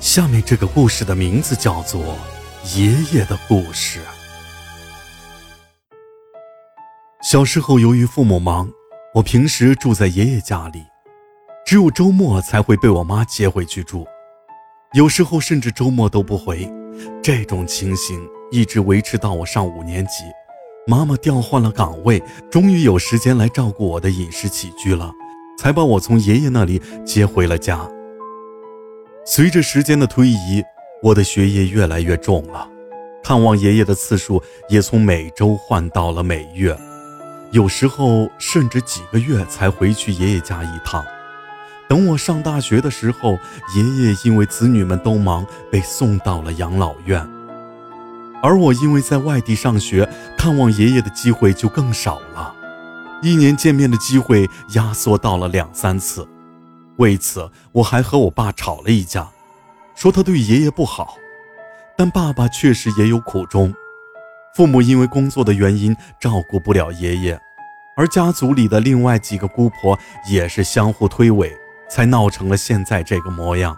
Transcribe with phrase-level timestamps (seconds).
[0.00, 2.00] 下面这个故事的名字叫做
[2.78, 4.00] 《爷爷的故事》。
[7.22, 8.66] 小时候，由于父母忙，
[9.14, 10.82] 我平时住在爷爷家里，
[11.66, 14.06] 只有周末才会被我妈接回去住，
[14.94, 16.66] 有时候甚至周末都不回。
[17.22, 20.24] 这种情形一直维持到我上五年级，
[20.86, 25.12] 妈妈调换了岗位，终于有时间来照顾我的饮食起居了，
[25.58, 27.86] 才把我从爷爷那里接回了家。
[29.32, 30.60] 随着时间的推移，
[31.00, 32.66] 我的学业越来越重了，
[33.22, 36.76] 看望爷爷的次数也从每周换到了每月，
[37.52, 41.04] 有时候甚至几个月才回去爷爷家一趟。
[41.88, 43.38] 等我上大学的时候，
[43.76, 47.24] 爷爷因为子女们都忙，被送到了养老院，
[48.42, 52.52] 而我因为在外地上学，看望爷爷的机会就更少了，
[53.22, 56.26] 一年见面的机会压缩到了两三次。
[57.00, 59.26] 为此，我还和我爸吵了一架，
[59.94, 61.16] 说他对爷爷不好。
[61.96, 63.74] 但爸爸确实也有苦衷，
[64.54, 67.40] 父母因为工作的原因照顾不了爷爷，
[67.96, 71.50] 而家族里的另外几个姑婆也是相互推诿，
[71.88, 73.74] 才闹成了现在这个模样。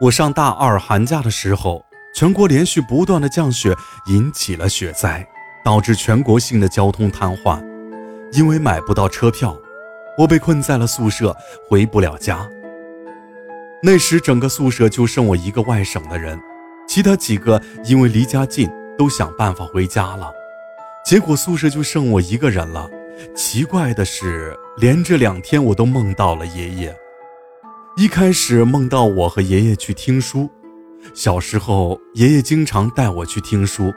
[0.00, 1.84] 我上大二寒假的时候，
[2.16, 5.24] 全国连续不断的降雪引起了雪灾，
[5.64, 7.64] 导致全国性的交通瘫痪，
[8.32, 9.56] 因为买不到车票。
[10.16, 11.36] 我被困在了宿舍，
[11.68, 12.48] 回不了家。
[13.82, 16.40] 那时整个宿舍就剩我一个外省的人，
[16.88, 20.32] 其他几个因为离家近，都想办法回家了。
[21.04, 22.88] 结果宿舍就剩我一个人了。
[23.34, 26.96] 奇怪的是，连着两天我都梦到了爷爷。
[27.96, 30.48] 一开始梦到我和爷爷去听书，
[31.12, 33.92] 小时候爷爷经常带我去听书，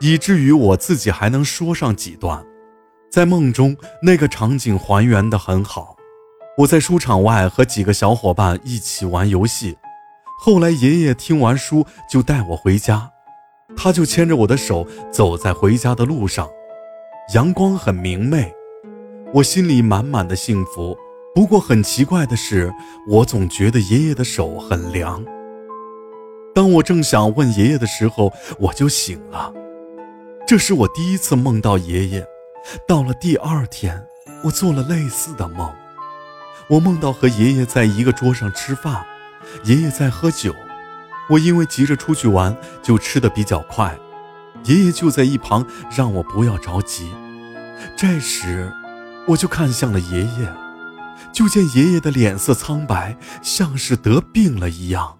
[0.00, 2.42] 以至于我自己还能说上几段。
[3.16, 5.96] 在梦中，那个场景还原得很好。
[6.58, 9.74] 我在书场外和几个小伙伴一起玩游戏。
[10.38, 13.10] 后来爷爷听完书就带我回家，
[13.74, 16.46] 他就牵着我的手走在回家的路上，
[17.32, 18.52] 阳光很明媚，
[19.32, 20.94] 我心里满满的幸福。
[21.34, 22.70] 不过很奇怪的是，
[23.08, 25.24] 我总觉得爷爷的手很凉。
[26.54, 29.54] 当我正想问爷爷的时候，我就醒了。
[30.46, 32.22] 这是我第一次梦到爷爷。
[32.86, 34.06] 到了第二天，
[34.44, 35.72] 我做了类似的梦。
[36.68, 39.04] 我梦到和爷爷在一个桌上吃饭，
[39.64, 40.54] 爷爷在喝酒。
[41.30, 43.96] 我因为急着出去玩，就吃得比较快。
[44.64, 45.64] 爷爷就在一旁
[45.96, 47.12] 让我不要着急。
[47.96, 48.72] 这时，
[49.28, 50.52] 我就看向了爷爷，
[51.32, 55.18] 就见爷爷的脸色苍白，像是得病了一样。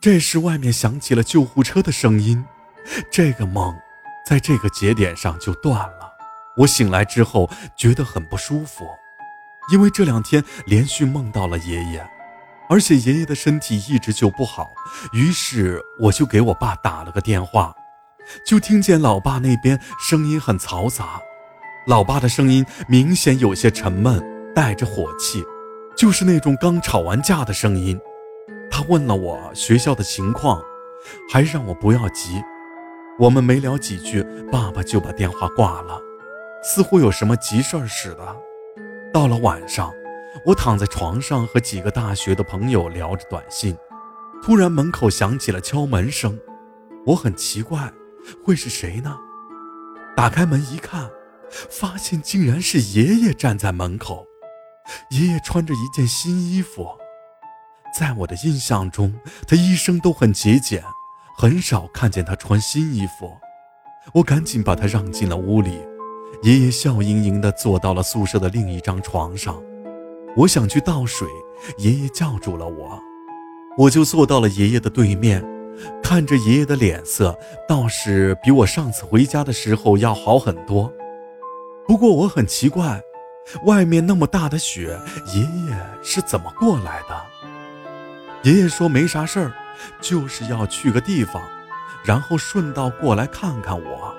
[0.00, 2.44] 这时，外面响起了救护车的声音。
[3.10, 3.74] 这个梦，
[4.28, 5.97] 在这个节点上就断了。
[6.58, 8.84] 我醒来之后觉得很不舒服，
[9.72, 12.04] 因为这两天连续梦到了爷爷，
[12.68, 14.70] 而且爷爷的身体一直就不好。
[15.12, 17.74] 于是我就给我爸打了个电话，
[18.44, 21.20] 就听见老爸那边声音很嘈杂，
[21.86, 24.20] 老爸的声音明显有些沉闷，
[24.54, 25.44] 带着火气，
[25.96, 27.98] 就是那种刚吵完架的声音。
[28.70, 30.60] 他问了我学校的情况，
[31.32, 32.42] 还让我不要急。
[33.18, 36.07] 我们没聊几句，爸爸就把电话挂了。
[36.62, 38.36] 似乎有什么急事儿似的。
[39.12, 39.92] 到了晚上，
[40.44, 43.76] 我躺在床上和几个大学的朋友聊着短信，
[44.42, 46.38] 突然门口响起了敲门声。
[47.06, 47.92] 我很奇怪，
[48.44, 49.16] 会是谁呢？
[50.14, 51.10] 打开门一看，
[51.70, 54.26] 发现竟然是爷爷站在门口。
[55.10, 56.88] 爷爷穿着一件新衣服，
[57.98, 59.14] 在我的印象中，
[59.46, 60.82] 他一生都很节俭，
[61.36, 63.36] 很少看见他穿新衣服。
[64.14, 65.86] 我赶紧把他让进了屋里。
[66.42, 69.60] 爷爷笑盈盈地坐到了宿舍的另一张床上，
[70.36, 71.26] 我想去倒水，
[71.78, 73.00] 爷爷叫住了我，
[73.76, 75.44] 我就坐到了爷爷的对面，
[76.02, 77.36] 看着爷爷的脸色
[77.68, 80.92] 倒是比我上次回家的时候要好很多。
[81.86, 83.02] 不过我很奇怪，
[83.64, 84.98] 外面那么大的雪，
[85.34, 87.20] 爷爷是怎么过来的？
[88.44, 89.52] 爷爷说没啥事儿，
[90.00, 91.42] 就是要去个地方，
[92.04, 94.14] 然后顺道过来看看我。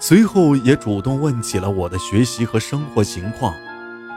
[0.00, 3.52] 随后也主动问起了我的学习和生活情况，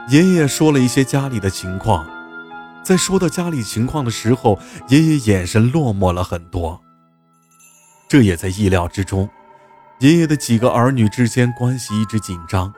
[0.08, 2.06] 爷爷说了一些家里的情况，
[2.84, 4.58] 在说到家里情况的时候，
[4.88, 6.80] 爷爷眼神落寞了很多。
[8.08, 9.28] 这也在意料之中，
[9.98, 12.72] 爷爷的几个儿女之间关系一直紧张，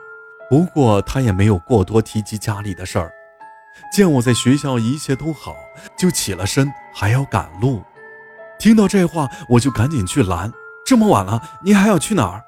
[0.49, 3.11] 不过他也没有过多提及家里的事儿。
[3.93, 5.53] 见我在学校一切都好，
[5.97, 7.83] 就起了身，还要赶路。
[8.57, 10.51] 听到这话，我就赶紧去拦
[10.87, 12.41] ：“这么晚了，你还要去哪儿？”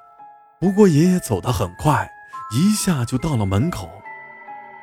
[0.60, 2.10] 不过爷爷走得很快，
[2.52, 3.88] 一下就到了门口。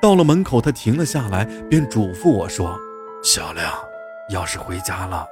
[0.01, 2.79] 到了门口，他停了下来，便嘱咐我说
[3.25, 3.75] ：“小亮，
[4.31, 5.27] 要是回家了，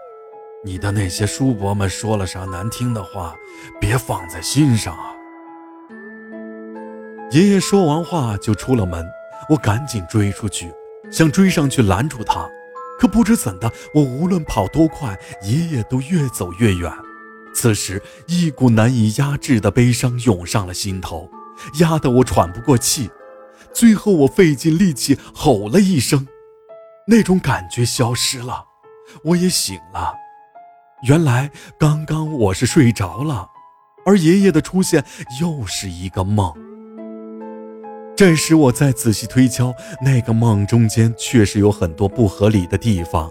[0.64, 3.36] 你的那些叔伯们说了啥难听的话，
[3.80, 5.12] 别放在心上啊。”
[7.30, 9.08] 爷爷说完话就出了门，
[9.48, 10.72] 我赶紧追出去，
[11.12, 12.50] 想追上去拦住他，
[12.98, 16.92] 可不知怎的，我无论跑多快，爷爷都越走越远。
[17.54, 21.30] 此时，一股难以压制的悲伤涌上了心头，
[21.80, 23.10] 压得我喘不过气。
[23.74, 26.26] 最后，我费尽力气吼了一声，
[27.08, 28.64] 那种感觉消失了，
[29.24, 30.14] 我也醒了。
[31.06, 33.48] 原来，刚刚我是睡着了，
[34.06, 35.04] 而爷爷的出现
[35.40, 36.52] 又是一个梦。
[38.16, 39.74] 这时，我再仔细推敲，
[40.04, 43.30] 那个梦中间确实有很多不合理的地方。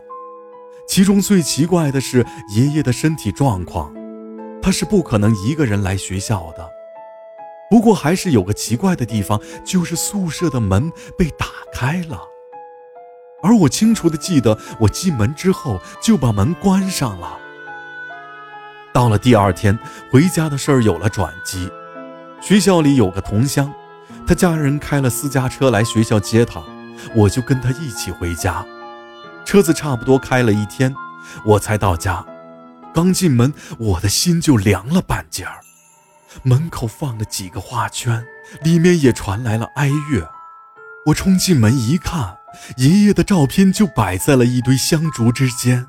[0.88, 2.26] 其中最奇怪的是
[2.56, 3.94] 爷爷的身体状况，
[4.62, 6.70] 他是不可能一个人来学校的。
[7.70, 12.22] 不过，还是有个奇怪的地方，就是宿舍的门被打开了。
[13.42, 17.40] 而我清楚的记得，我进门之后就把门关上了。
[18.94, 19.80] 到了第二天，
[20.12, 21.72] 回家的事儿有了转机，
[22.42, 23.74] 学校里有个同乡。
[24.28, 26.62] 他家人开了私家车来学校接他，
[27.16, 28.66] 我就跟他一起回家。
[29.46, 30.94] 车子差不多开了一天，
[31.46, 32.24] 我才到家。
[32.94, 35.62] 刚进门，我的心就凉了半截儿。
[36.44, 38.26] 门口放了几个花圈，
[38.64, 40.30] 里面也传来了哀乐。
[41.08, 42.38] 我冲进门一看，
[42.78, 45.88] 爷爷的照片就摆在了一堆香烛之间。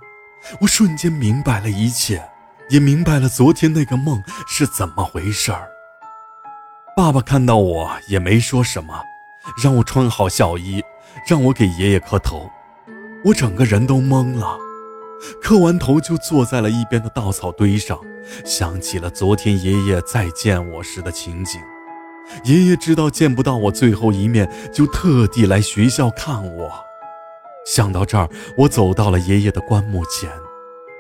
[0.61, 2.29] 我瞬间明白了一切，
[2.69, 5.69] 也明白了昨天那个梦是怎么回事儿。
[6.97, 9.03] 爸爸看到我也没说什么，
[9.63, 10.83] 让我穿好孝衣，
[11.29, 12.51] 让我给爷爷磕头。
[13.25, 14.59] 我整个人都懵了，
[15.41, 17.99] 磕完头就坐在了一边的稻草堆上，
[18.45, 21.61] 想起了昨天爷爷再见我时的情景。
[22.45, 26.73] 爷爷知道见不到我最后一面，就特地来学校看我。
[27.67, 30.31] 想到这儿，我走到了爷爷的棺木前，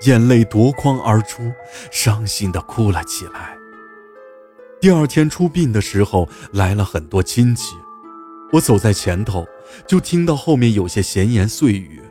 [0.06, 1.52] 眼泪夺眶而出，
[1.90, 3.56] 伤心地哭了起来。
[4.80, 7.74] 第二天出殡的时候，来了很多亲戚。
[8.52, 9.46] 我走在前头，
[9.86, 12.02] 就听到后面有些闲言碎语。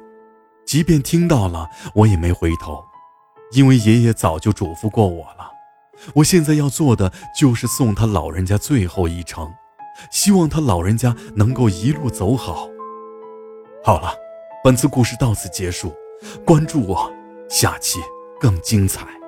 [0.65, 2.83] 即便听到了，我也没回头，
[3.53, 5.51] 因为爷爷早就嘱咐过我了。
[6.15, 9.53] 我现在要做的就是送他老人家最后一程，
[10.11, 12.67] 希望他老人家能够一路走好。
[13.83, 14.13] 好了，
[14.63, 15.93] 本次故事到此结束，
[16.45, 17.11] 关注我，
[17.49, 17.99] 下期
[18.39, 19.20] 更精彩。